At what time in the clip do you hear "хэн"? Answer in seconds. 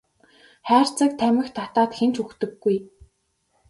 1.97-2.09